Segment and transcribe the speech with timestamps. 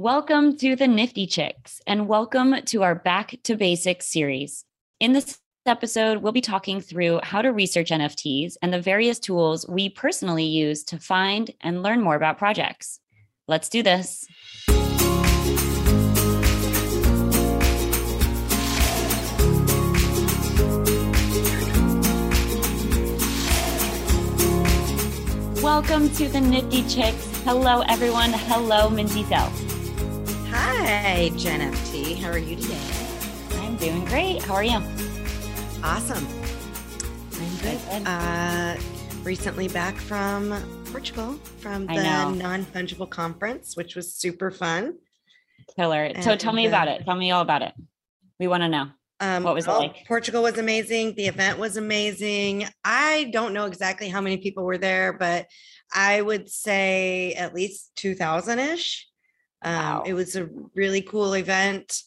[0.00, 4.64] Welcome to the Nifty Chicks and welcome to our Back to Basics series.
[4.98, 9.68] In this episode, we'll be talking through how to research NFTs and the various tools
[9.68, 12.98] we personally use to find and learn more about projects.
[13.46, 14.26] Let's do this.
[25.62, 27.42] Welcome to the Nifty Chicks.
[27.44, 28.30] Hello, everyone.
[28.32, 29.69] Hello, Mindy Self.
[30.62, 32.18] Hi, Jen FT.
[32.18, 32.78] How are you today?
[33.62, 34.42] I'm doing great.
[34.42, 34.78] How are you?
[35.82, 36.26] Awesome.
[37.32, 38.06] I'm good.
[38.06, 38.76] Uh,
[39.22, 40.52] recently back from
[40.92, 44.98] Portugal from the non fungible conference, which was super fun.
[45.76, 46.04] Killer.
[46.04, 47.06] And, so tell me about it.
[47.06, 47.72] Tell me all about it.
[48.38, 48.88] We want to know.
[49.18, 50.06] Um, what was well, it like?
[50.06, 51.14] Portugal was amazing.
[51.14, 52.66] The event was amazing.
[52.84, 55.46] I don't know exactly how many people were there, but
[55.92, 59.09] I would say at least 2000 ish.
[59.62, 60.02] Um, wow.
[60.06, 62.02] It was a really cool event.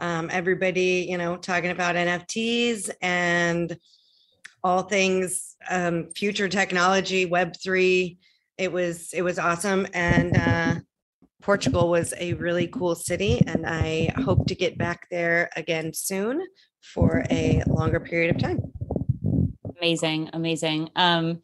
[0.00, 3.76] Um, everybody, you know, talking about NFTs and
[4.62, 8.18] all things um, future technology, Web three.
[8.56, 10.74] It was it was awesome, and uh,
[11.42, 16.42] Portugal was a really cool city, and I hope to get back there again soon
[16.80, 18.60] for a longer period of time.
[19.78, 20.90] Amazing, amazing.
[20.96, 21.42] Um,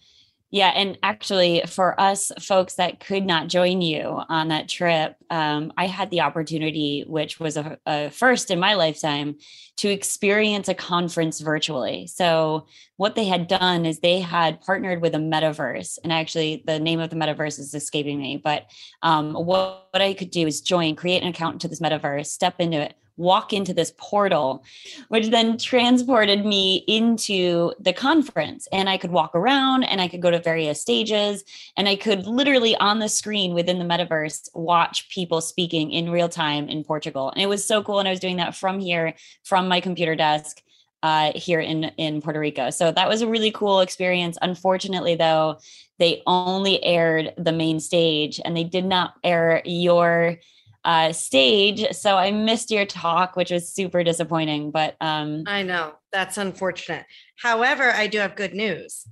[0.55, 5.72] yeah, and actually, for us folks that could not join you on that trip, um,
[5.77, 9.38] I had the opportunity, which was a, a, first in my lifetime,
[9.78, 12.06] to experience a conference virtually.
[12.06, 16.78] So, what they had done is they had partnered with a metaverse, and actually, the
[16.78, 18.36] name of the metaverse is escaping me.
[18.36, 18.70] But
[19.02, 22.61] um, what, what I could do is join, create an account into this metaverse, step
[22.61, 24.64] into it, walk into this portal,
[25.08, 28.66] which then transported me into the conference.
[28.72, 31.44] And I could walk around and I could go to various stages
[31.76, 36.28] and I could literally on the screen within the metaverse watch people speaking in real
[36.28, 37.30] time in Portugal.
[37.30, 37.98] And it was so cool.
[37.98, 40.60] And I was doing that from here, from my computer desk.
[41.02, 44.39] Uh, here in in Puerto Rico, so that was a really cool experience.
[44.40, 45.58] Unfortunately, though,
[45.98, 50.39] they only aired the main stage and they did not air your
[50.84, 51.86] uh, stage.
[51.92, 54.70] So I missed your talk, which was super disappointing.
[54.70, 57.06] But um, I know that's unfortunate.
[57.36, 59.06] However, I do have good news.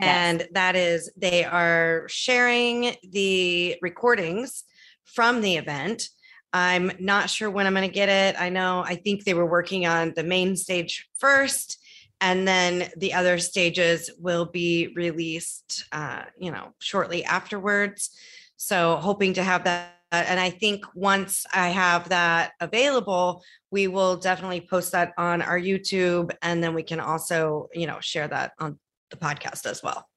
[0.00, 0.48] And yes.
[0.52, 4.64] that is they are sharing the recordings
[5.04, 6.08] from the event.
[6.52, 8.40] I'm not sure when I'm going to get it.
[8.40, 11.78] I know, I think they were working on the main stage first,
[12.20, 18.10] and then the other stages will be released, uh, you know, shortly afterwards.
[18.56, 24.16] So, hoping to have that and I think once I have that available, we will
[24.16, 28.52] definitely post that on our YouTube, and then we can also, you know, share that
[28.58, 28.78] on
[29.10, 30.08] the podcast as well.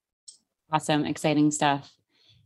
[0.72, 1.92] Awesome, exciting stuff.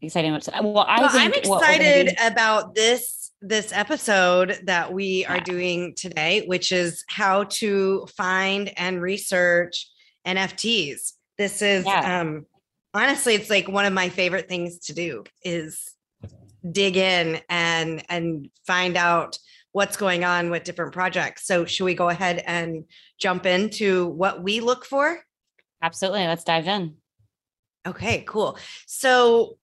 [0.02, 0.32] Exciting.
[0.32, 5.34] Well, I well, I'm excited about this this episode that we yeah.
[5.34, 9.90] are doing today, which is how to find and research
[10.26, 11.14] NFTs.
[11.38, 12.22] This is yeah.
[12.22, 12.46] um
[12.94, 15.95] honestly, it's like one of my favorite things to do is
[16.72, 19.38] dig in and and find out
[19.72, 21.46] what's going on with different projects.
[21.46, 22.86] So should we go ahead and
[23.20, 25.20] jump into what we look for?
[25.82, 26.26] Absolutely.
[26.26, 26.96] Let's dive in.
[27.86, 28.58] Okay, cool.
[28.88, 29.58] So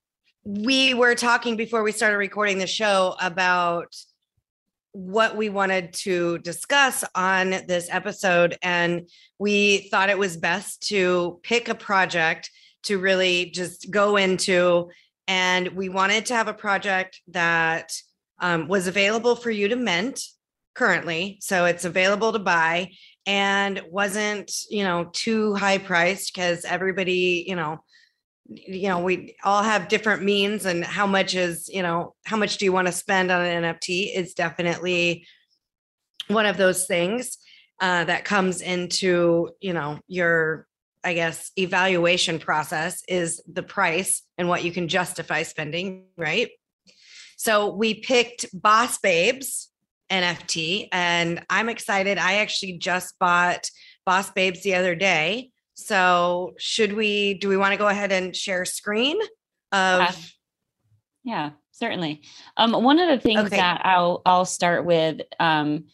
[0.45, 3.97] we were talking before we started recording the show about
[4.93, 9.09] what we wanted to discuss on this episode and
[9.39, 12.51] we thought it was best to pick a project
[12.83, 14.91] to really just go into
[15.29, 17.93] and we wanted to have a project that
[18.41, 20.21] um, was available for you to mint
[20.75, 21.39] currently.
[21.41, 22.93] So it's available to buy
[23.27, 27.85] and wasn't, you know, too high priced because everybody, you know,
[28.49, 32.59] you know, we all have different means and how much is, you know, how much
[32.59, 35.27] do you want to spend on an NFT is definitely
[36.29, 37.39] one of those things
[37.81, 40.67] uh, that comes into, you know, your
[41.05, 46.51] I guess, evaluation process is the price and what you can justify spending, right?
[47.37, 49.69] So we picked Boss Babes
[50.11, 52.19] NFT, and I'm excited.
[52.19, 53.69] I actually just bought
[54.07, 55.51] Boss Babes the other day.
[55.75, 57.35] So should we?
[57.35, 59.19] Do we want to go ahead and share screen?
[59.73, 60.13] Of yeah,
[61.25, 62.23] yeah certainly.
[62.57, 63.57] Um, one of the things okay.
[63.57, 65.21] that I'll I'll start with.
[65.41, 65.87] Um,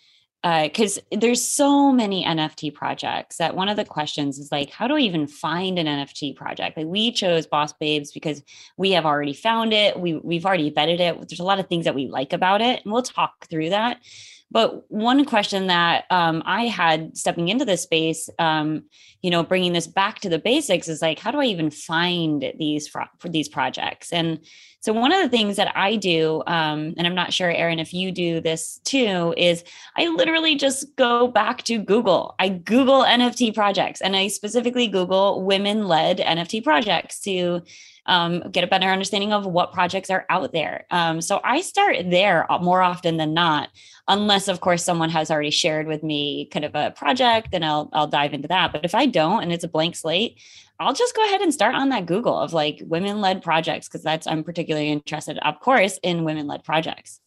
[0.43, 4.87] because uh, there's so many NFT projects that one of the questions is like, how
[4.87, 6.77] do I even find an NFT project?
[6.77, 8.43] Like we chose Boss Babes because
[8.77, 9.99] we have already found it.
[9.99, 11.29] We we've already vetted it.
[11.29, 14.01] There's a lot of things that we like about it, and we'll talk through that.
[14.51, 18.85] But one question that um, I had stepping into this space, um,
[19.21, 22.53] you know, bringing this back to the basics is like, how do I even find
[22.59, 24.13] these for these projects?
[24.13, 24.41] And
[24.81, 27.93] so one of the things that I do, um, and I'm not sure, Erin, if
[27.93, 29.65] you do this too, is
[29.97, 32.37] I literally just go back to Google.
[32.39, 37.63] I Google NFT projects, and I specifically Google women-led NFT projects to
[38.07, 40.87] um, get a better understanding of what projects are out there.
[40.91, 43.69] Um, so I start there more often than not,
[44.09, 47.89] unless of course someone has already shared with me kind of a project, then I'll
[47.93, 48.73] I'll dive into that.
[48.73, 50.41] But if I don't and it's a blank slate,
[50.81, 54.03] I'll just go ahead and start on that Google of like women led projects because
[54.03, 57.21] that's I'm particularly interested, of course, in women led projects.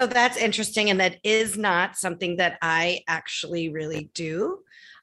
[0.00, 0.90] So that's interesting.
[0.90, 4.60] And that is not something that I actually really do.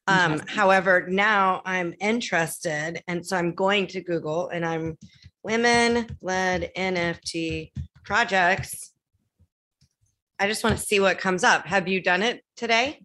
[0.08, 3.04] Um, however, now I'm interested.
[3.08, 4.98] And so I'm going to Google and I'm
[5.44, 7.72] women led NFT
[8.04, 8.92] projects.
[10.40, 11.66] I just want to see what comes up.
[11.66, 13.02] Have you done it today?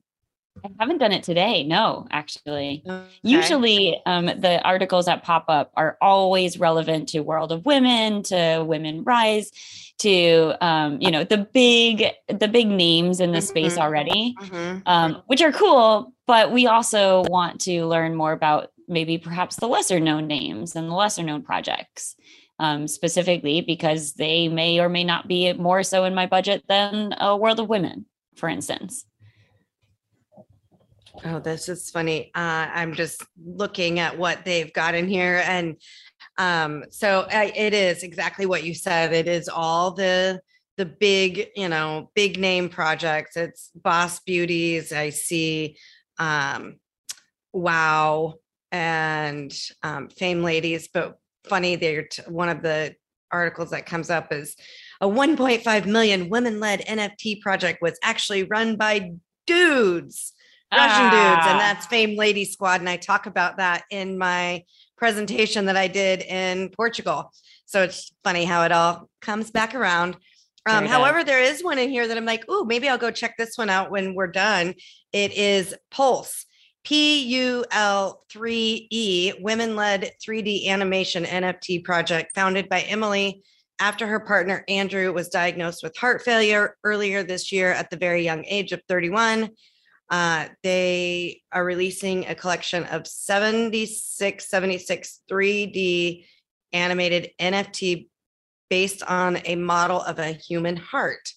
[0.65, 1.65] I haven't done it today.
[1.65, 2.85] No, actually.
[2.89, 3.07] Okay.
[3.23, 8.65] Usually, um, the articles that pop up are always relevant to World of Women, to
[8.65, 9.51] Women Rise,
[9.99, 13.47] to um, you know the big the big names in the mm-hmm.
[13.47, 14.79] space already, mm-hmm.
[14.87, 16.13] um, which are cool.
[16.27, 20.89] But we also want to learn more about maybe perhaps the lesser known names and
[20.89, 22.17] the lesser known projects.
[22.61, 27.13] Um, specifically because they may or may not be more so in my budget than
[27.19, 28.07] a World of Women,
[28.37, 29.05] for instance.
[31.25, 32.31] Oh, this is funny.
[32.35, 35.43] Uh, I'm just looking at what they've got in here.
[35.47, 35.77] And
[36.39, 39.13] um, so I, it is exactly what you said.
[39.13, 40.41] It is all the
[40.77, 43.37] the big, you know, big name projects.
[43.37, 44.93] It's Boss Beauties.
[44.93, 45.77] I see
[46.19, 46.77] um,
[47.53, 48.35] Wow
[48.73, 50.89] and um, Fame Ladies.
[50.89, 51.19] But
[51.49, 52.95] funny, they're t- one of the
[53.31, 54.57] articles that comes up is
[55.01, 59.13] a 1.5 million women led NFT project was actually run by
[59.47, 60.33] dudes.
[60.73, 61.11] Russian ah.
[61.11, 61.59] dudes, and ah.
[61.59, 62.81] that's Fame Lady Squad.
[62.81, 64.65] And I talk about that in my
[64.97, 67.33] presentation that I did in Portugal.
[67.67, 70.17] So it's funny how it all comes back around.
[70.67, 73.37] Um, however, there is one in here that I'm like, oh, maybe I'll go check
[73.37, 74.75] this one out when we're done.
[75.13, 76.47] It is Pulse,
[76.85, 83.43] P U L 3E, women led 3D animation NFT project founded by Emily
[83.81, 88.23] after her partner Andrew was diagnosed with heart failure earlier this year at the very
[88.23, 89.51] young age of 31.
[90.11, 96.27] Uh, they are releasing a collection of 76, 76 3D
[96.73, 98.09] animated NFT
[98.69, 101.33] based on a model of a human heart.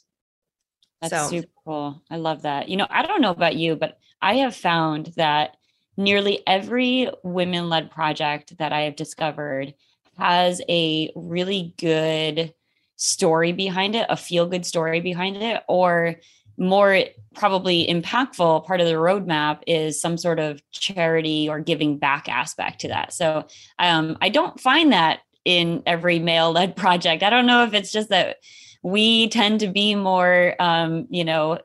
[1.02, 1.30] That's so.
[1.30, 2.02] super cool.
[2.10, 2.70] I love that.
[2.70, 5.58] You know, I don't know about you, but I have found that
[5.96, 9.74] nearly every women led project that I have discovered
[10.18, 12.54] has a really good
[12.96, 16.16] story behind it, a feel good story behind it, or
[16.58, 17.04] more
[17.36, 22.82] probably impactful part of the roadmap is some sort of charity or giving back aspect
[22.82, 23.14] to that.
[23.14, 23.46] So
[23.78, 27.24] um, I don't find that in every male led project.
[27.24, 28.38] I don't know if it's just that
[28.84, 31.60] we tend to be more, um, you know,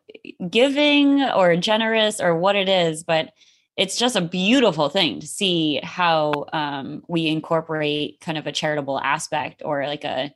[0.51, 3.33] giving or generous or what it is, but
[3.77, 9.01] it's just a beautiful thing to see how um, we incorporate kind of a charitable
[9.01, 10.33] aspect or like a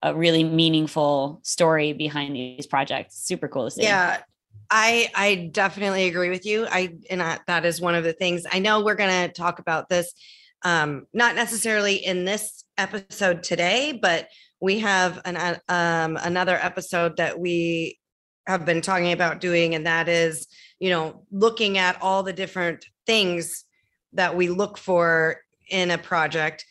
[0.00, 3.18] a really meaningful story behind these projects.
[3.18, 3.82] Super cool to see.
[3.82, 4.22] Yeah.
[4.70, 6.66] I I definitely agree with you.
[6.70, 8.44] I and I, that is one of the things.
[8.50, 10.12] I know we're going to talk about this
[10.64, 14.28] um not necessarily in this episode today, but
[14.60, 17.98] we have an uh, um another episode that we
[18.48, 20.48] have been talking about doing and that is,
[20.80, 23.64] you know, looking at all the different things
[24.14, 25.36] that we look for
[25.70, 26.64] in a project.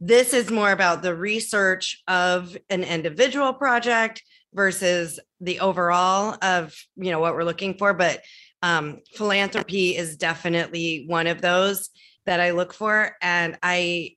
[0.00, 7.10] This is more about the research of an individual project versus the overall of you
[7.10, 8.20] know what we're looking for but
[8.62, 11.90] um, philanthropy is definitely one of those
[12.26, 14.10] that i look for and i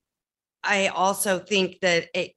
[0.63, 2.31] i also think that it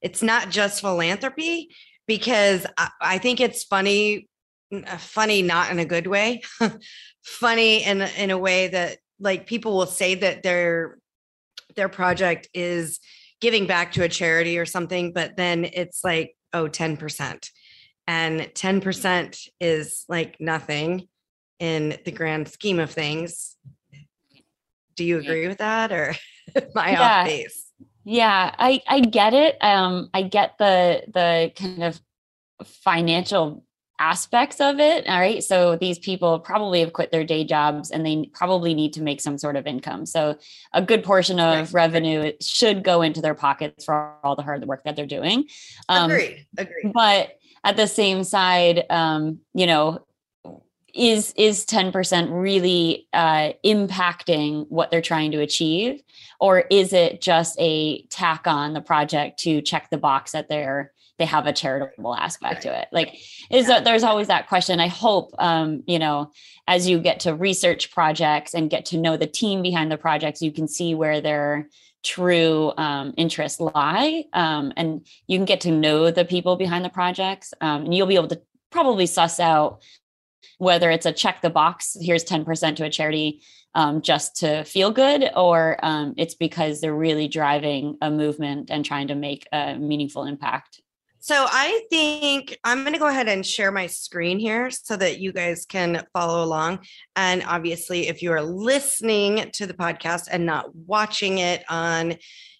[0.00, 1.68] it's not just philanthropy
[2.06, 4.28] because I, I think it's funny
[4.72, 6.42] uh, funny not in a good way
[7.22, 10.98] funny in in a way that like people will say that they're
[11.76, 13.00] their project is
[13.40, 17.50] giving back to a charity or something, but then it's like, oh, 10%.
[18.06, 21.08] And 10% is like nothing
[21.58, 23.56] in the grand scheme of things.
[24.96, 26.14] Do you agree with that or
[26.76, 27.20] I yeah.
[27.20, 27.61] off base?
[28.04, 29.56] Yeah, I, I get it.
[29.60, 32.00] Um, I get the the kind of
[32.64, 33.64] financial
[33.98, 35.06] aspects of it.
[35.06, 35.44] All right.
[35.44, 39.20] So these people probably have quit their day jobs and they probably need to make
[39.20, 40.06] some sort of income.
[40.06, 40.38] So
[40.72, 41.72] a good portion of right.
[41.72, 45.44] revenue should go into their pockets for all the hard work that they're doing.
[45.88, 46.46] Um, Agreed.
[46.58, 46.92] Agreed.
[46.92, 50.04] But at the same side, um, you know,
[50.94, 56.02] is is 10% really uh, impacting what they're trying to achieve
[56.40, 60.92] or is it just a tack on the project to check the box that they're
[61.18, 63.14] they have a charitable aspect to it like
[63.50, 63.80] is yeah.
[63.80, 66.30] there's always that question i hope um, you know
[66.66, 70.42] as you get to research projects and get to know the team behind the projects
[70.42, 71.68] you can see where their
[72.02, 76.90] true um, interests lie um, and you can get to know the people behind the
[76.90, 79.82] projects um, and you'll be able to probably suss out
[80.62, 83.42] whether it's a check the box, here's 10% to a charity
[83.74, 88.84] um, just to feel good, or um, it's because they're really driving a movement and
[88.84, 90.80] trying to make a meaningful impact.
[91.18, 95.18] So I think I'm going to go ahead and share my screen here so that
[95.18, 96.86] you guys can follow along.
[97.16, 102.14] And obviously, if you are listening to the podcast and not watching it on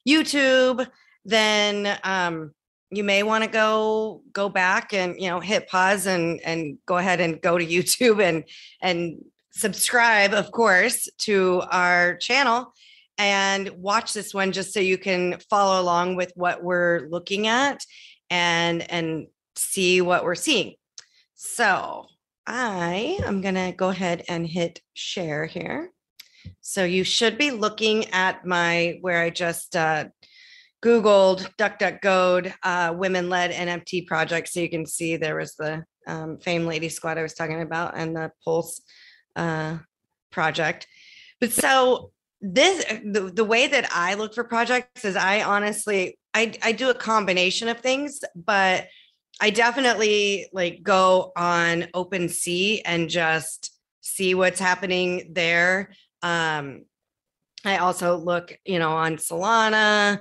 [0.09, 0.85] YouTube,
[1.25, 2.51] then um,
[2.93, 6.99] you may want to go go back and you know hit pause and and go
[6.99, 8.45] ahead and go to YouTube and
[8.81, 12.73] and subscribe of course to our channel
[13.19, 17.85] and watch this one just so you can follow along with what we're looking at
[18.31, 20.75] and and see what we're seeing.
[21.35, 22.07] So,
[22.47, 25.93] I am going to go ahead and hit share here.
[26.61, 30.07] So you should be looking at my where I just uh,
[30.83, 34.49] Googled DuckDuckGo uh, women led NFT project.
[34.49, 37.97] So you can see there was the um, Fame Lady Squad I was talking about
[37.97, 38.83] and the Pulse
[39.37, 39.79] uh,
[40.31, 40.87] project.
[41.41, 42.11] But so
[42.41, 46.91] this the, the way that I look for projects is I honestly I, I do
[46.91, 48.89] a combination of things, but
[49.41, 55.93] I definitely like go on OpenSea and just see what's happening there.
[56.23, 56.85] Um,
[57.65, 60.21] I also look, you know, on Solana,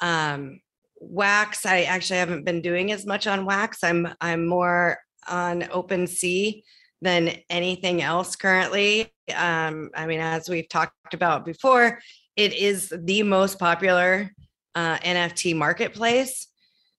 [0.00, 0.60] um,
[1.00, 3.82] wax, I actually haven't been doing as much on wax.
[3.82, 4.98] I'm I'm more
[5.28, 6.62] on OpenSea
[7.02, 9.12] than anything else currently.
[9.34, 11.98] Um, I mean, as we've talked about before,
[12.36, 14.30] it is the most popular
[14.74, 16.48] uh, NFT marketplace.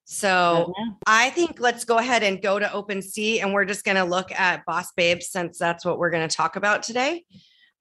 [0.06, 0.92] So mm-hmm.
[1.06, 4.32] I think let's go ahead and go to OpenSea and we're just going to look
[4.32, 7.26] at Boss Babes since that's what we're going to talk about today.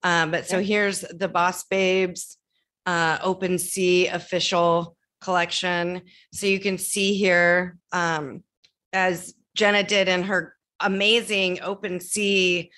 [0.03, 2.37] Um, but so here's the Boss Babes
[2.85, 6.01] uh, OpenSea official collection.
[6.33, 8.43] So you can see here, um,
[8.93, 12.69] as Jenna did in her amazing OpenSea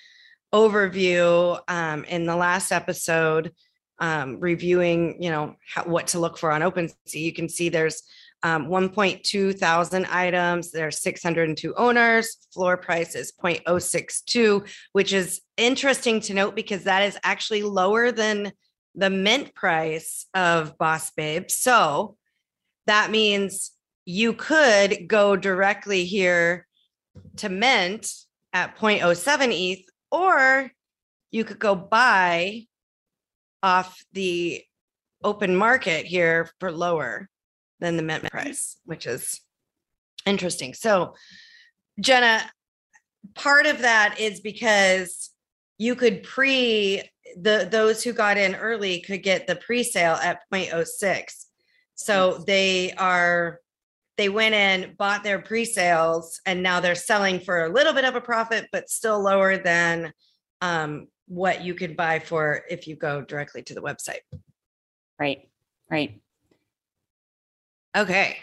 [0.52, 3.52] overview um, in the last episode,
[3.98, 6.94] um, reviewing, you know, how, what to look for on OpenSea.
[7.14, 8.02] You can see there's
[8.42, 10.70] um, 1.2 thousand items.
[10.70, 12.38] There's 602 owners.
[12.52, 18.52] Floor price is 0.062, which is interesting to note because that is actually lower than
[18.94, 21.50] the mint price of Boss Babe.
[21.50, 22.16] So
[22.86, 23.72] that means
[24.04, 26.66] you could go directly here
[27.36, 28.12] to mint
[28.52, 30.70] at 0.07 ETH, or
[31.30, 32.64] you could go buy
[33.62, 34.62] off the
[35.22, 37.28] open market here for lower
[37.78, 39.40] than the mint price, which is
[40.26, 40.74] interesting.
[40.74, 41.14] So,
[42.00, 42.42] Jenna,
[43.34, 45.30] part of that is because
[45.78, 47.02] you could pre
[47.36, 51.46] the those who got in early could get the pre-sale at 0.06
[52.00, 53.60] so they are
[54.16, 58.14] they went in, bought their pre-sales, and now they're selling for a little bit of
[58.14, 60.12] a profit, but still lower than
[60.60, 64.20] um, what you could buy for if you go directly to the website.
[65.18, 65.48] Right.
[65.90, 66.20] Right.
[67.96, 68.38] Okay.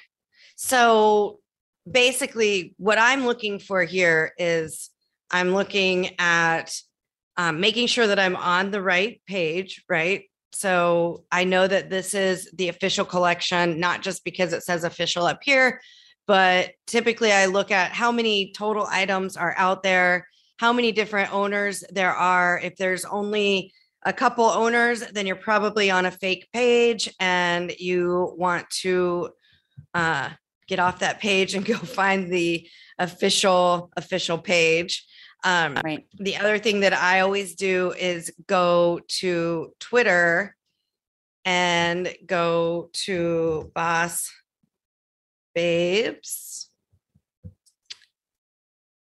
[0.56, 1.40] So
[1.90, 4.90] basically, what I'm looking for here is
[5.32, 6.76] I'm looking at
[7.38, 10.26] um, making sure that I'm on the right page, right?
[10.54, 15.26] So I know that this is the official collection, not just because it says official
[15.26, 15.82] up here,
[16.26, 20.28] but typically I look at how many total items are out there,
[20.58, 22.60] how many different owners there are.
[22.60, 23.74] If there's only
[24.06, 29.30] a couple owners, then you're probably on a fake page and you want to
[29.94, 30.30] uh,
[30.68, 32.68] get off that page and go find the
[33.00, 35.07] official official page.
[35.44, 36.06] Um, right.
[36.18, 40.56] The other thing that I always do is go to Twitter
[41.46, 44.32] and go to Boss
[45.56, 46.70] Babes.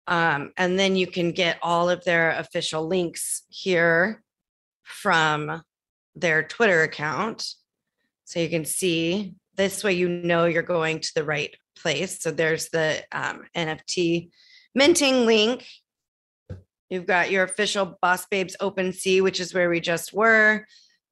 [0.07, 4.23] Um, and then you can get all of their official links here
[4.83, 5.61] from
[6.15, 7.47] their Twitter account.
[8.25, 12.21] So you can see this way, you know you're going to the right place.
[12.21, 14.29] So there's the um, NFT
[14.73, 15.65] minting link
[16.89, 20.65] You've got your official Boss Babes OpenSea, which is where we just were.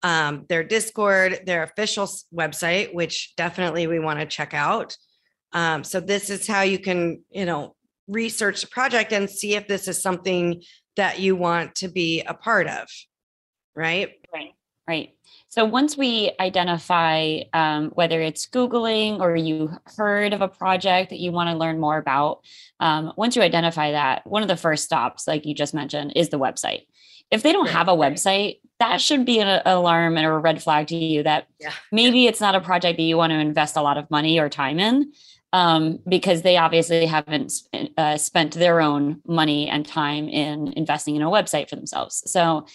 [0.04, 4.98] Um, their Discord, their official website, which definitely we want to check out.
[5.54, 7.76] Um, so this is how you can, you know,
[8.08, 10.62] research the project and see if this is something
[10.96, 12.88] that you want to be a part of.
[13.76, 14.14] Right.
[14.88, 15.14] Right.
[15.50, 21.20] So once we identify um, whether it's Googling or you heard of a project that
[21.20, 22.42] you want to learn more about,
[22.80, 26.30] um, once you identify that, one of the first stops, like you just mentioned, is
[26.30, 26.86] the website.
[27.32, 30.88] If they don't have a website, that should be an alarm and a red flag
[30.88, 31.74] to you that yeah.
[31.92, 34.50] maybe it's not a project that you want to invest a lot of money or
[34.50, 35.12] time in
[35.54, 37.54] um, because they obviously haven't
[37.98, 42.30] uh, spent their own money and time in investing in a website for themselves.
[42.32, 42.68] So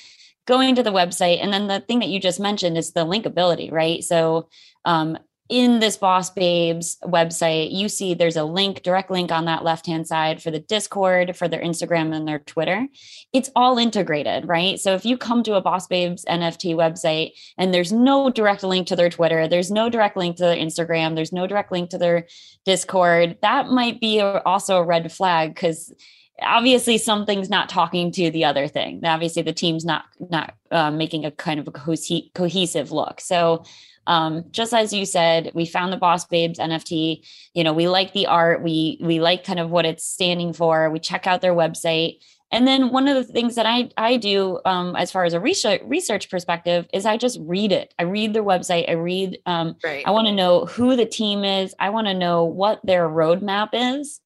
[0.46, 3.70] going to the website and then the thing that you just mentioned is the linkability
[3.70, 4.02] right?
[4.02, 4.48] So
[4.84, 5.18] um,
[5.48, 9.86] in this boss babes website you see there's a link direct link on that left
[9.86, 12.86] hand side for the discord for their instagram and their twitter.
[13.32, 14.80] It's all integrated right?
[14.80, 18.86] So if you come to a boss babes nft website and there's no direct link
[18.86, 21.98] to their twitter there's no direct link to their instagram there's no direct link to
[21.98, 22.26] their
[22.64, 25.92] discord that might be also a red flag because
[26.40, 31.24] obviously something's not talking to the other thing obviously the team's not not uh, making
[31.24, 31.94] a kind of a co-
[32.34, 33.64] cohesive look so
[34.06, 37.22] um, just as you said we found the boss babes nft
[37.54, 40.90] you know we like the art we we like kind of what it's standing for
[40.90, 42.18] we check out their website
[42.52, 45.40] and then one of the things that I, I do um, as far as a
[45.40, 47.94] research research perspective is I just read it.
[47.98, 48.88] I read their website.
[48.90, 49.38] I read.
[49.46, 50.04] Um, right.
[50.06, 51.74] I want to know who the team is.
[51.80, 54.20] I want to know what their roadmap is.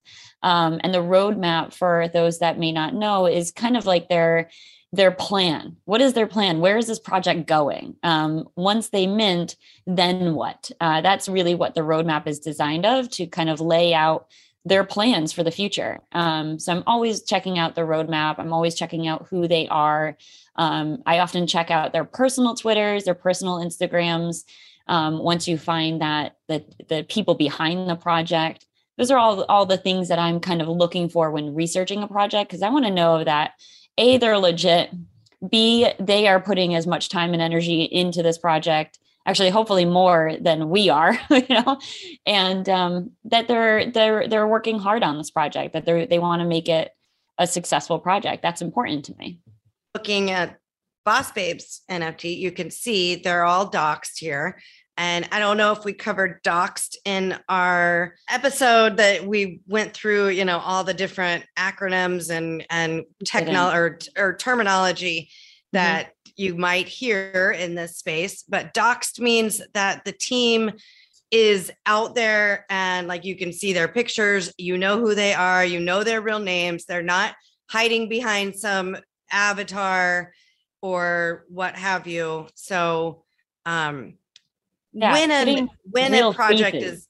[0.46, 4.48] Um, and the roadmap for those that may not know is kind of like their
[4.92, 5.76] their plan.
[5.86, 6.60] What is their plan?
[6.60, 7.96] Where is this project going?
[8.04, 9.56] Um, once they mint,
[9.88, 10.70] then what?
[10.80, 14.28] Uh, that's really what the roadmap is designed of to kind of lay out
[14.64, 15.98] their plans for the future.
[16.12, 18.36] Um, so I'm always checking out the roadmap.
[18.38, 20.16] I'm always checking out who they are.
[20.54, 24.44] Um, I often check out their personal Twitters, their personal Instagrams.
[24.86, 28.64] Um, once you find that the the people behind the project,
[28.98, 32.08] those are all all the things that i'm kind of looking for when researching a
[32.08, 33.52] project because i want to know that
[33.98, 34.90] a they're legit
[35.48, 40.34] b they are putting as much time and energy into this project actually hopefully more
[40.40, 41.78] than we are you know?
[42.24, 46.40] And um, that they're they're they're working hard on this project that they they want
[46.40, 46.92] to make it
[47.38, 48.42] a successful project.
[48.42, 49.40] That's important to me.
[49.94, 50.58] Looking at
[51.04, 54.60] boss babes nft you can see they're all doxed here
[54.96, 60.28] and I don't know if we covered doxed in our episode that we went through,
[60.28, 65.76] you know, all the different acronyms and and technology or, or terminology mm-hmm.
[65.76, 66.30] that mm-hmm.
[66.36, 68.42] you might hear in this space.
[68.42, 70.72] But doxed means that the team
[71.30, 75.64] is out there and like you can see their pictures, you know who they are,
[75.64, 76.86] you know their real names.
[76.86, 77.34] They're not
[77.68, 78.96] hiding behind some
[79.30, 80.32] avatar
[80.80, 82.46] or what have you.
[82.54, 83.24] So
[83.66, 84.14] um
[84.96, 86.92] yeah, when a when a project faces.
[87.00, 87.08] is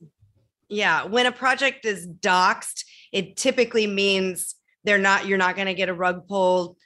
[0.69, 5.75] yeah when a project is doxed it typically means they're not you're not going to
[5.75, 6.77] get a rug pulled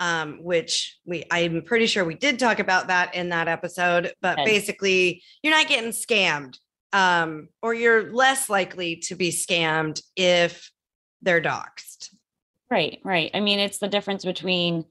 [0.00, 4.38] um, which we i'm pretty sure we did talk about that in that episode but
[4.38, 4.44] okay.
[4.44, 6.58] basically you're not getting scammed
[6.92, 10.70] um, or you're less likely to be scammed if
[11.22, 12.10] they're doxed
[12.70, 14.84] right right i mean it's the difference between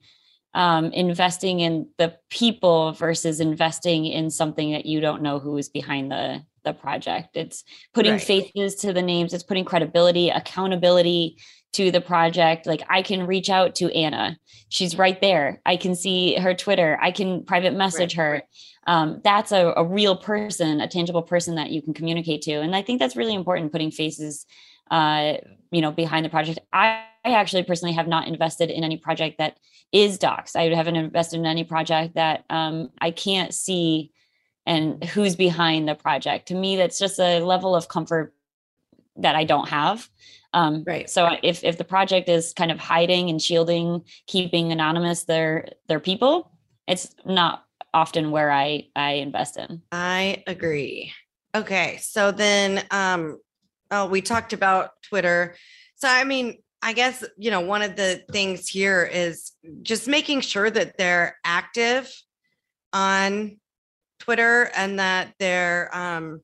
[0.53, 5.69] um, investing in the people versus investing in something that you don't know who is
[5.69, 7.37] behind the the project.
[7.37, 8.21] It's putting right.
[8.21, 9.33] faces to the names.
[9.33, 11.37] It's putting credibility, accountability
[11.73, 12.65] to the project.
[12.65, 14.37] Like I can reach out to Anna.
[14.69, 15.61] She's right there.
[15.65, 16.97] I can see her Twitter.
[17.01, 18.25] I can private message right.
[18.25, 18.43] her.
[18.87, 22.53] Um, that's a, a, real person, a tangible person that you can communicate to.
[22.53, 24.47] And I think that's really important, putting faces,
[24.89, 25.33] uh,
[25.69, 26.59] you know, behind the project.
[26.73, 29.57] I, I actually personally have not invested in any project that
[29.91, 30.55] is docs.
[30.55, 34.11] I haven't invested in any project that um, I can't see
[34.65, 36.47] and who's behind the project.
[36.49, 38.33] To me, that's just a level of comfort
[39.17, 40.07] that I don't have.
[40.53, 41.09] Um, right.
[41.09, 45.99] So if if the project is kind of hiding and shielding, keeping anonymous their their
[45.99, 46.51] people,
[46.87, 49.81] it's not often where I I invest in.
[49.91, 51.13] I agree.
[51.55, 53.39] Okay, so then um,
[53.91, 55.55] oh, we talked about Twitter.
[55.95, 60.41] So I mean, I guess, you know, one of the things here is just making
[60.41, 62.11] sure that they're active
[62.93, 63.59] on
[64.19, 66.41] Twitter and that they're, um,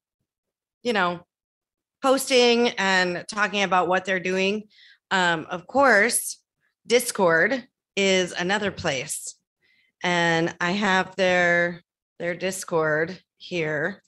[0.83, 1.21] you know,
[2.01, 4.63] posting and talking about what they're doing.
[5.09, 6.41] Um, of course,
[6.85, 9.35] Discord is another place.
[10.03, 11.81] And I have their
[12.19, 14.03] their Discord here.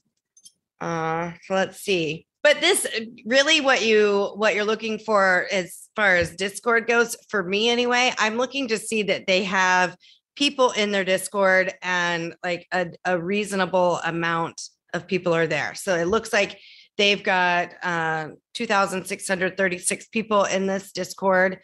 [0.79, 5.89] Uh, so let's see but this uh, really what you what you're looking for as
[5.95, 9.95] far as discord goes for me anyway i'm looking to see that they have
[10.35, 14.61] people in their discord and like a, a reasonable amount
[14.93, 16.57] of people are there so it looks like
[16.97, 21.59] they've got uh, 2,636 people in this Discord.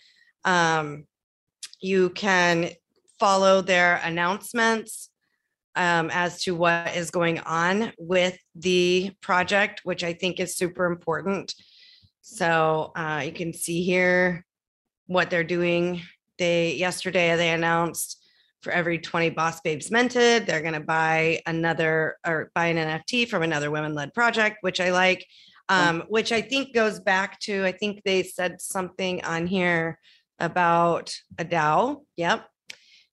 [0.45, 1.05] Um,
[1.81, 2.69] you can
[3.19, 5.09] follow their announcements
[5.75, 10.85] um, as to what is going on with the project, which I think is super
[10.85, 11.53] important.
[12.21, 14.45] So uh, you can see here
[15.07, 16.01] what they're doing.
[16.37, 18.19] They yesterday they announced
[18.61, 23.27] for every 20 boss babes minted, they're going to buy another or buy an NFT
[23.27, 25.25] from another women led project, which I like.
[25.69, 29.97] Um, which I think goes back to I think they said something on here
[30.37, 32.03] about a DAO.
[32.17, 32.45] Yep.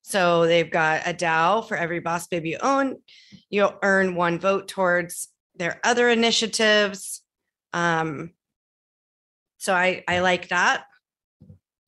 [0.01, 2.97] So they've got a DAO for every boss Baby you own.
[3.49, 7.21] You'll earn one vote towards their other initiatives.
[7.73, 8.31] Um,
[9.57, 10.85] so I I like that.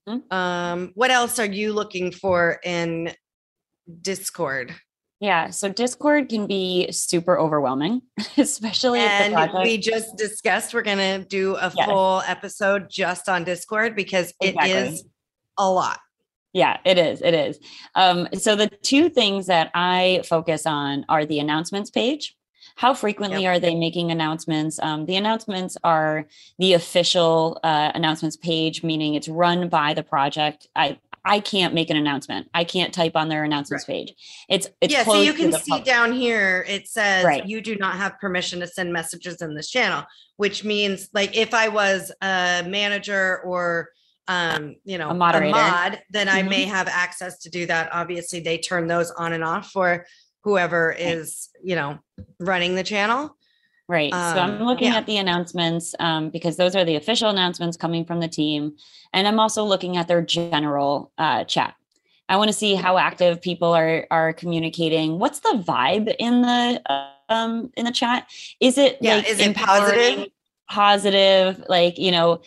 [0.07, 0.31] Mhm.
[0.31, 3.13] Um, what else are you looking for in
[4.01, 4.75] Discord?
[5.19, 5.49] Yeah.
[5.51, 8.01] So Discord can be super overwhelming,
[8.37, 11.87] especially And we just discussed we're gonna do a Yes.
[11.87, 14.71] full episode just on Discord because it Exactly.
[14.71, 15.05] is
[15.57, 15.99] a lot.
[16.53, 17.21] Yeah, it is.
[17.21, 17.59] It is.
[17.95, 22.35] Um, so the two things that I focus on are the announcements page.
[22.75, 24.79] How frequently are they making announcements?
[24.79, 26.25] Um, the announcements are
[26.59, 30.67] the official uh, announcements page, meaning it's run by the project.
[30.75, 32.49] I I can't make an announcement.
[32.53, 34.13] I can't type on their announcements page.
[34.49, 35.85] It's it's yeah, so you can see public.
[35.85, 37.45] down here, it says Right.
[37.45, 40.03] you do not have permission to send messages in this channel,
[40.37, 43.89] which means like if I was a manager or
[44.27, 45.51] um, you know, A moderator.
[45.51, 46.49] mod, then I Mhm.
[46.49, 47.89] may have access to do that.
[47.91, 50.05] Obviously, they turn those on and off for
[50.43, 51.99] whoever is, you know,
[52.39, 53.35] running the channel.
[53.89, 54.13] Right.
[54.13, 54.97] so I'm Um, looking yeah.
[54.97, 58.77] at the announcements um, because those are the official announcements coming from the team.
[59.11, 61.75] And I'm also looking at their general uh, chat.
[62.29, 65.19] I want to see how active people are are communicating.
[65.19, 68.27] What's the vibe in the uh, um, in the chat?
[68.61, 70.27] Is it Yeah, like is it positive?
[70.69, 72.41] Positive, like you know,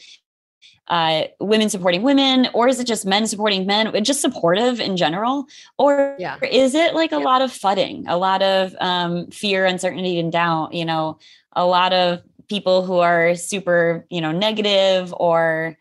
[0.88, 3.92] uh, women supporting women, or is it just men supporting men?
[4.05, 5.46] Just supportive in general,
[5.79, 6.37] or Yeah.
[6.42, 7.25] is it like a Yeah.
[7.25, 10.75] lot of fudding, a lot of um, fear, uncertainty, and doubt?
[10.75, 11.18] You know,
[11.53, 15.77] a lot of people who are super, you know, negative or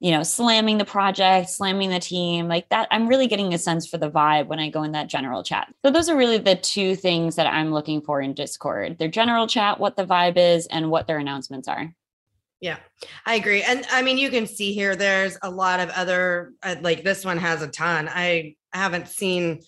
[0.00, 2.88] you know, slamming the project, slamming the team, like that.
[2.90, 5.72] I'm really getting a sense for the vibe when I go in that general chat.
[5.84, 9.46] So those are really the two things that I'm looking for in Discord: their general
[9.46, 11.94] chat, what the vibe is, and what their announcements are.
[12.62, 12.76] Yeah,
[13.26, 13.62] I agree.
[13.64, 17.24] And I mean, you can see here, there's a lot of other, uh, like this
[17.24, 18.08] one has a ton.
[18.08, 19.62] I haven't seen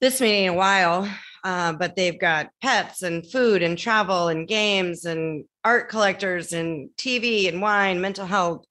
[0.00, 1.10] this many in a while,
[1.42, 6.90] uh, but they've got pets and food and travel and games and art collectors and
[6.96, 8.64] TV and wine, mental health,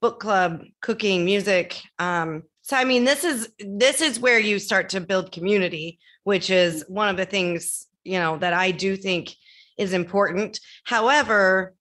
[0.00, 1.82] book club, cooking, music.
[1.98, 6.50] Um, so I mean, this is this is where you start to build community, which
[6.50, 9.34] is one of the things you know that I do think
[9.76, 10.60] is important.
[10.84, 11.74] However,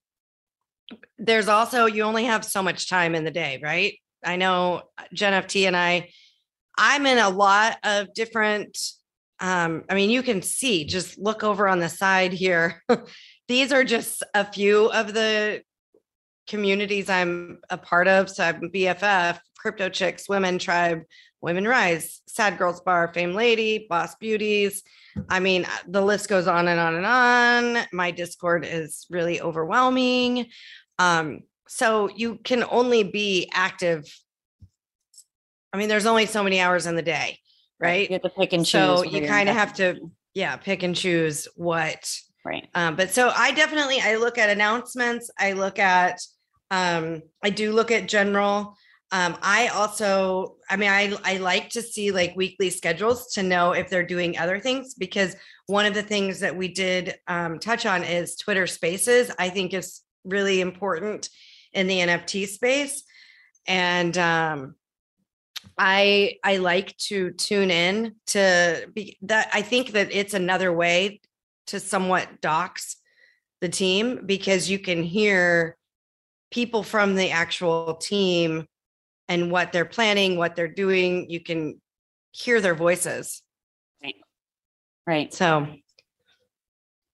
[1.18, 3.98] there's also you only have so much time in the day, right?
[4.24, 6.10] I know Jen FT and I,
[6.78, 8.78] I'm in a lot of different.
[9.40, 12.84] Um, I mean, you can see, just look over on the side here.
[13.48, 15.62] These are just a few of the
[16.48, 18.30] communities I'm a part of.
[18.30, 21.04] So I'm BFF, Crypto Chicks, Women Tribe,
[21.42, 24.84] Women Rise, Sad Girls Bar, Fame Lady, Boss Beauties.
[25.30, 27.86] I mean, uh, the list goes on and on and on.
[27.94, 30.48] My Discord is really overwhelming.
[30.98, 34.06] Um, so you can only be active.
[35.72, 37.40] I mean, there's only so many hours in the day,
[37.80, 38.10] right?
[38.10, 38.72] You have to pick and choose.
[38.72, 42.12] So you kind of have to, yeah, pick and choose what
[42.44, 42.68] right.
[42.74, 45.30] um, but so I definitely I look at announcements.
[45.40, 46.20] I look at
[46.72, 48.76] um, I do look at general.
[49.12, 53.72] Um, I also, I mean, I I like to see like weekly schedules to know
[53.72, 57.86] if they're doing other things because one of the things that we did um, touch
[57.86, 59.32] on is Twitter Spaces.
[59.40, 61.30] I think is really important
[61.74, 63.04] in the NFT space,
[63.68, 64.76] and um,
[65.76, 69.50] I I like to tune in to be that.
[69.52, 71.22] I think that it's another way
[71.68, 72.98] to somewhat dox
[73.62, 75.78] the team because you can hear
[76.52, 78.68] people from the actual team
[79.30, 81.30] and what they're planning, what they're doing.
[81.30, 81.80] You can
[82.32, 83.42] hear their voices.
[84.04, 84.16] Right.
[85.08, 85.34] Right.
[85.34, 85.68] So,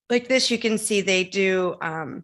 [0.10, 2.24] like this, you can see they do um,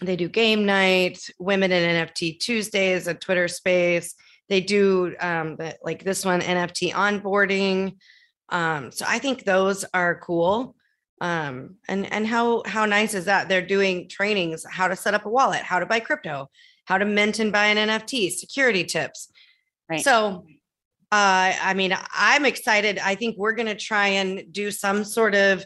[0.00, 4.14] they do game night, women in NFT Tuesdays, a Twitter space.
[4.48, 7.96] They do um, the, like this one, NFT onboarding.
[8.50, 10.74] Um, so I think those are cool.
[11.20, 13.48] Um, and and how how nice is that?
[13.48, 16.50] They're doing trainings, how to set up a wallet, how to buy crypto,
[16.84, 19.30] how to mint and buy an NFT, security tips.
[19.88, 20.02] Right.
[20.02, 20.46] So
[21.14, 22.98] uh, I mean, I'm excited.
[22.98, 25.64] I think we're going to try and do some sort of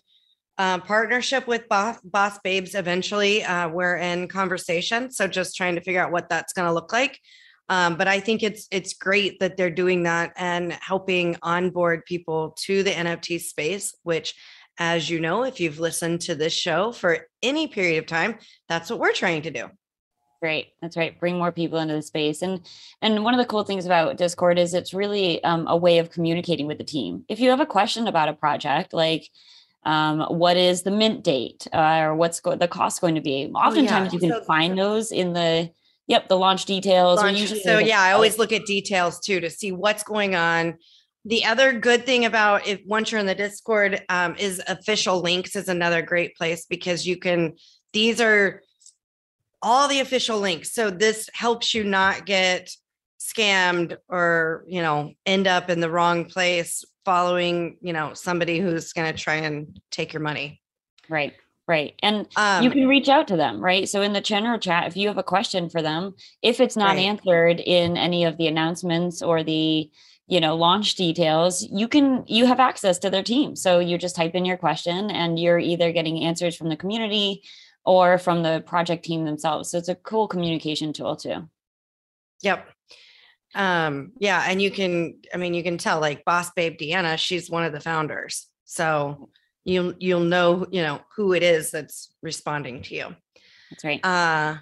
[0.58, 3.42] uh, partnership with Boss, Boss Babes eventually.
[3.42, 5.10] Uh, we're in conversation.
[5.10, 7.18] So just trying to figure out what that's going to look like.
[7.70, 12.54] Um, but I think it's it's great that they're doing that and helping onboard people
[12.64, 14.34] to the NFT space, which
[14.78, 18.36] as you know, if you've listened to this show for any period of time,
[18.68, 19.68] that's what we're trying to do.
[20.40, 20.68] Great.
[20.80, 21.18] That's right.
[21.18, 22.42] Bring more people into the space.
[22.42, 22.60] And
[23.02, 26.10] and one of the cool things about Discord is it's really um, a way of
[26.10, 27.24] communicating with the team.
[27.28, 29.28] If you have a question about a project, like
[29.84, 33.50] um, what is the mint date uh, or what's go- the cost going to be,
[33.52, 34.10] oftentimes oh, yeah.
[34.12, 35.70] you can so, find those in the
[36.06, 37.18] yep the launch details.
[37.18, 40.78] Launch, so yeah, I always look at details too to see what's going on
[41.24, 45.56] the other good thing about if once you're in the discord um, is official links
[45.56, 47.54] is another great place because you can
[47.92, 48.62] these are
[49.62, 50.72] all the official links.
[50.72, 52.70] So this helps you not get
[53.20, 58.92] scammed or you know end up in the wrong place following you know somebody who's
[58.92, 60.60] going to try and take your money.
[61.08, 61.34] Right
[61.66, 61.94] right.
[62.02, 63.88] And um, you can reach out to them right?
[63.88, 66.96] So in the general chat if you have a question for them if it's not
[66.96, 67.00] right.
[67.00, 69.90] answered in any of the announcements or the
[70.26, 73.56] you know launch details you can you have access to their team.
[73.56, 77.42] So you just type in your question and you're either getting answers from the community
[77.88, 79.70] or from the project team themselves.
[79.70, 81.48] So it's a cool communication tool too.
[82.42, 82.68] Yep.
[83.54, 87.50] Um yeah and you can i mean you can tell like boss babe deanna she's
[87.50, 88.46] one of the founders.
[88.64, 89.30] So
[89.64, 93.16] you'll you'll know you know who it is that's responding to you.
[93.70, 94.04] That's right.
[94.04, 94.56] Uh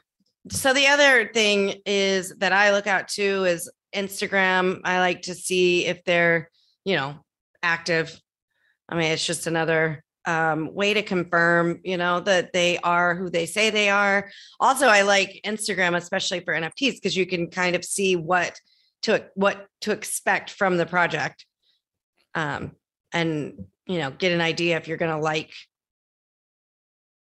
[0.48, 4.80] so the other thing is that i look out to is Instagram.
[4.84, 6.50] I like to see if they're,
[6.84, 7.16] you know,
[7.62, 8.20] active.
[8.88, 13.30] I mean, it's just another um, way to confirm, you know, that they are who
[13.30, 14.30] they say they are.
[14.60, 18.58] Also, I like Instagram, especially for NFTs, because you can kind of see what
[19.02, 21.46] to what to expect from the project,
[22.34, 22.72] um,
[23.12, 25.52] and you know, get an idea if you're going to like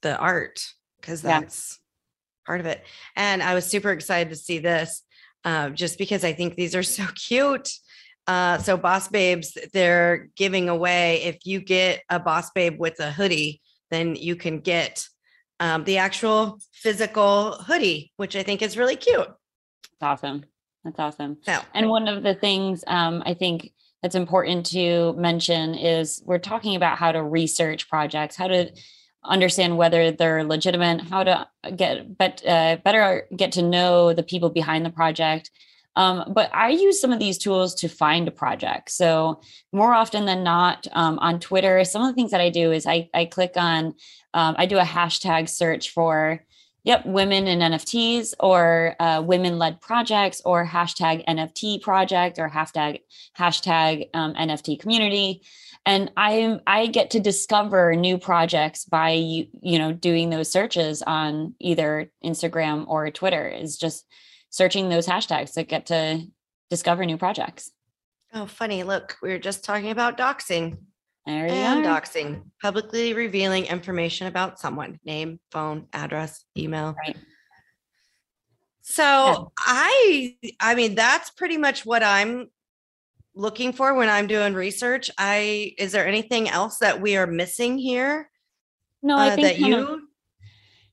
[0.01, 0.65] the art,
[0.99, 2.47] because that's yeah.
[2.47, 2.83] part of it.
[3.15, 5.03] And I was super excited to see this
[5.45, 7.69] uh, just because I think these are so cute.
[8.27, 13.11] Uh, so Boss Babes, they're giving away if you get a Boss Babe with a
[13.11, 15.07] hoodie, then you can get
[15.59, 19.27] um, the actual physical hoodie, which I think is really cute.
[19.99, 20.45] That's awesome.
[20.83, 21.37] That's awesome.
[21.43, 26.37] So, and one of the things um, I think that's important to mention is we're
[26.37, 28.71] talking about how to research projects, how to
[29.23, 34.49] understand whether they're legitimate, how to get but uh, better get to know the people
[34.49, 35.51] behind the project.
[35.97, 38.91] Um, but I use some of these tools to find a project.
[38.91, 39.41] So
[39.73, 42.85] more often than not, um, on Twitter, some of the things that I do is
[42.85, 43.95] I, I click on,
[44.35, 46.45] um, I do a hashtag search for,
[46.83, 53.01] yep, women in NFTs or uh, women-led projects or hashtag NFT project or hashtag
[53.35, 55.41] hashtag um, NFT community
[55.85, 61.01] and i i get to discover new projects by you you know doing those searches
[61.03, 64.05] on either instagram or twitter is just
[64.49, 66.25] searching those hashtags that get to
[66.69, 67.71] discover new projects
[68.33, 70.77] oh funny look we were just talking about doxing
[71.25, 72.01] there and are.
[72.01, 77.17] doxing publicly revealing information about someone name phone address email right
[78.81, 79.43] so yeah.
[79.59, 82.47] i i mean that's pretty much what i'm
[83.37, 85.09] looking for when I'm doing research.
[85.17, 88.29] I is there anything else that we are missing here?
[89.01, 89.77] No, I uh, think that you.
[89.77, 89.99] Of,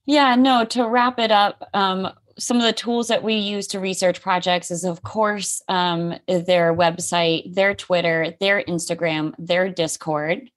[0.06, 0.64] yeah, no.
[0.66, 2.08] To wrap it up, um,
[2.38, 6.75] some of the tools that we use to research projects is, of course, um, their
[6.75, 10.51] website, their Twitter, their Instagram, their Discord.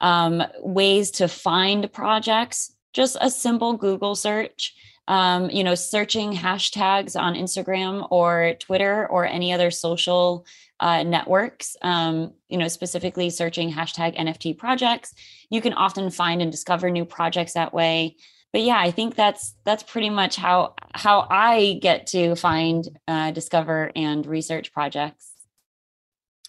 [0.00, 4.74] Um, ways to find projects, just a simple Google search.
[5.08, 10.46] Um, you know, searching hashtags on Instagram or Twitter or any other social
[10.82, 15.14] uh, networks, um, you know, specifically searching hashtag NFT projects.
[15.50, 18.16] You can often find and discover new projects that way.
[18.52, 23.30] But yeah, I think that's that's pretty much how how I get to find, uh,
[23.30, 25.30] discover, and research projects.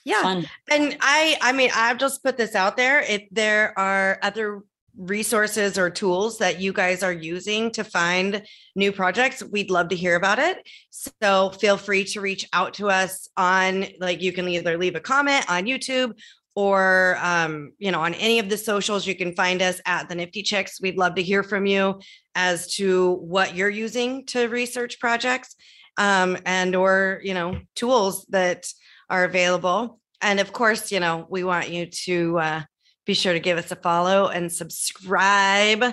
[0.05, 2.99] Yeah, and I I mean I've just put this out there.
[3.01, 4.63] If there are other
[4.97, 9.95] resources or tools that you guys are using to find new projects, we'd love to
[9.95, 10.57] hear about it.
[10.89, 14.99] So feel free to reach out to us on like you can either leave a
[14.99, 16.13] comment on YouTube
[16.55, 20.15] or um, you know on any of the socials you can find us at the
[20.15, 21.99] nifty chicks we'd love to hear from you
[22.35, 25.55] as to what you're using to research projects
[25.97, 28.67] um, and or you know tools that
[29.09, 32.61] are available and of course you know we want you to uh,
[33.05, 35.83] be sure to give us a follow and subscribe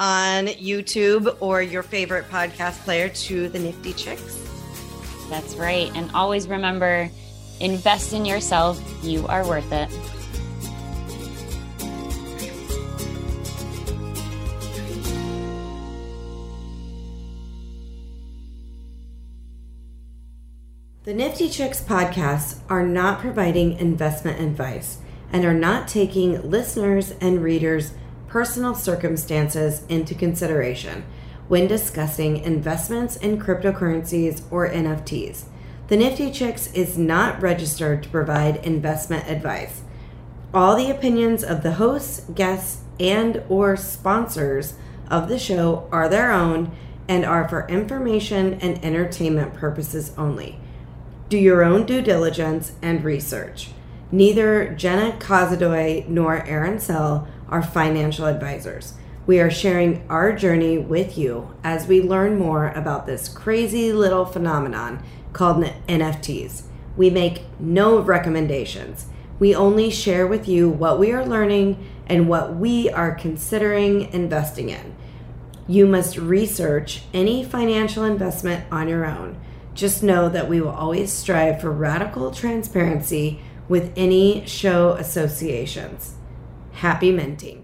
[0.00, 4.40] on YouTube or your favorite podcast player to the Nifty Chicks.
[5.30, 5.90] That's right.
[5.94, 7.08] And always remember
[7.60, 8.82] Invest in yourself.
[9.02, 9.88] You are worth it.
[21.04, 24.98] The Nifty Chicks podcasts are not providing investment advice
[25.30, 27.92] and are not taking listeners and readers'
[28.26, 31.04] personal circumstances into consideration
[31.46, 35.44] when discussing investments in cryptocurrencies or NFTs.
[35.88, 39.82] The Nifty Chicks is not registered to provide investment advice.
[40.54, 44.74] All the opinions of the hosts, guests, and or sponsors
[45.10, 46.72] of the show are their own
[47.06, 50.58] and are for information and entertainment purposes only.
[51.28, 53.68] Do your own due diligence and research.
[54.10, 58.94] Neither Jenna Kozodoy nor Erin Cell are financial advisors.
[59.26, 64.24] We are sharing our journey with you as we learn more about this crazy little
[64.24, 65.02] phenomenon
[65.34, 66.62] called NFTs.
[66.96, 69.06] We make no recommendations.
[69.38, 74.70] We only share with you what we are learning and what we are considering investing
[74.70, 74.94] in.
[75.66, 79.40] You must research any financial investment on your own.
[79.74, 86.14] Just know that we will always strive for radical transparency with any show associations.
[86.72, 87.63] Happy minting.